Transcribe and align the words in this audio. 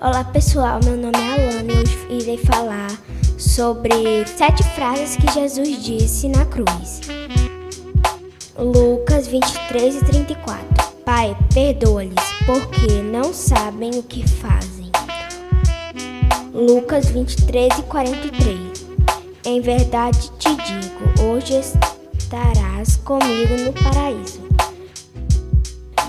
Olá 0.00 0.22
pessoal, 0.32 0.78
meu 0.84 0.96
nome 0.96 1.18
é 1.18 1.32
Alana 1.32 1.72
e 1.72 1.78
hoje 1.78 2.06
irei 2.08 2.38
falar 2.38 2.96
sobre 3.36 4.24
sete 4.26 4.62
frases 4.62 5.16
que 5.16 5.32
Jesus 5.32 5.82
disse 5.82 6.28
na 6.28 6.44
cruz. 6.46 7.00
Lucas 8.56 9.26
23 9.26 9.96
e 9.96 10.04
34 10.04 10.94
Pai, 11.04 11.36
perdoa-lhes, 11.52 12.14
porque 12.46 13.02
não 13.02 13.34
sabem 13.34 13.90
o 13.98 14.02
que 14.04 14.24
fazem. 14.28 14.92
Lucas 16.52 17.10
23 17.10 17.80
e 17.80 17.82
43 17.82 18.73
Em 19.46 19.60
verdade 19.60 20.30
te 20.38 20.48
digo, 20.56 21.22
hoje 21.22 21.60
estarás 22.18 22.96
comigo 22.96 23.54
no 23.58 23.72
paraíso. 23.74 24.40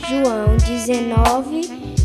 João 0.08 0.56
19 0.56 1.62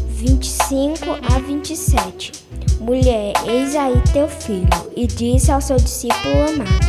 25 0.08 1.04
a 1.32 1.38
27 1.38 2.32
Mulher, 2.80 3.34
eis 3.46 3.76
aí 3.76 4.02
teu 4.12 4.26
filho, 4.26 4.66
e 4.96 5.06
disse 5.06 5.52
ao 5.52 5.60
seu 5.60 5.76
discípulo 5.76 6.48
amado: 6.48 6.86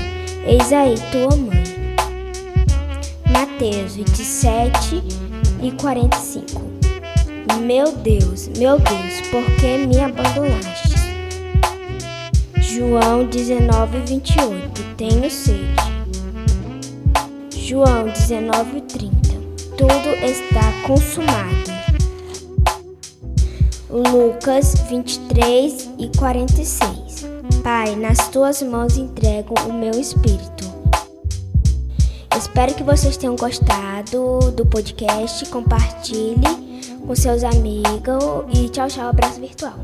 Eis 0.48 0.74
aí 0.74 0.96
tua 1.12 1.36
mãe. 1.36 1.64
Mateus 3.32 3.96
27 3.96 5.04
e 5.62 5.72
45 5.74 6.62
Meu 7.62 7.92
Deus, 7.92 8.48
meu 8.58 8.80
Deus, 8.80 9.22
por 9.30 9.44
que 9.58 9.78
me 9.86 10.00
abandonaste? 10.00 10.71
João 12.92 13.26
19 13.26 14.00
e 14.00 14.02
28 14.02 14.96
Tenho 14.98 15.32
sede. 15.32 15.62
João 17.56 18.10
19 18.10 18.80
e 18.80 18.82
30 18.82 19.16
Tudo 19.78 20.10
está 20.26 20.74
consumado. 20.86 21.72
Lucas 23.90 24.74
23 24.90 25.90
e 26.00 26.12
46 26.18 27.26
Pai, 27.64 27.96
nas 27.96 28.28
tuas 28.28 28.62
mãos 28.62 28.98
entrego 28.98 29.54
o 29.70 29.72
meu 29.72 29.92
espírito. 29.92 30.70
Espero 32.38 32.74
que 32.74 32.84
vocês 32.84 33.16
tenham 33.16 33.38
gostado 33.38 34.52
do 34.52 34.66
podcast. 34.66 35.46
Compartilhe 35.46 36.92
com 37.08 37.16
seus 37.16 37.46
amigos 37.46 38.46
e 38.54 38.68
tchau, 38.68 38.90
tchau, 38.90 39.08
abraço 39.08 39.40
virtual. 39.40 39.80